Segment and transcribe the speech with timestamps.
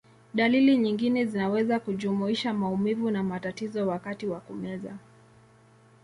[0.33, 4.97] Dalili nyingine zinaweza kujumuisha maumivu na matatizo wakati wa kumeza.